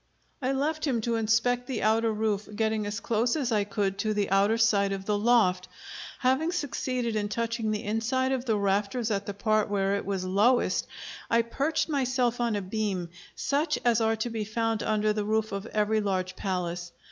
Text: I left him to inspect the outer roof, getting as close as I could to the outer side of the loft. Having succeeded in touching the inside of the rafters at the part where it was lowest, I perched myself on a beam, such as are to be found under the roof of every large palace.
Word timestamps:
I 0.41 0.51
left 0.51 0.87
him 0.87 0.99
to 1.01 1.15
inspect 1.15 1.67
the 1.67 1.83
outer 1.83 2.11
roof, 2.11 2.49
getting 2.55 2.87
as 2.87 2.99
close 2.99 3.35
as 3.35 3.51
I 3.51 3.65
could 3.65 3.99
to 3.99 4.15
the 4.15 4.31
outer 4.31 4.57
side 4.57 4.93
of 4.93 5.05
the 5.05 5.15
loft. 5.15 5.67
Having 6.17 6.53
succeeded 6.53 7.15
in 7.15 7.29
touching 7.29 7.69
the 7.69 7.83
inside 7.83 8.31
of 8.31 8.45
the 8.45 8.57
rafters 8.57 9.11
at 9.11 9.27
the 9.27 9.35
part 9.35 9.69
where 9.69 9.95
it 9.97 10.03
was 10.07 10.25
lowest, 10.25 10.87
I 11.29 11.43
perched 11.43 11.87
myself 11.87 12.41
on 12.41 12.55
a 12.55 12.63
beam, 12.63 13.09
such 13.35 13.77
as 13.85 14.01
are 14.01 14.15
to 14.15 14.31
be 14.31 14.43
found 14.43 14.81
under 14.81 15.13
the 15.13 15.23
roof 15.23 15.51
of 15.51 15.67
every 15.67 16.01
large 16.01 16.35
palace. 16.35 16.91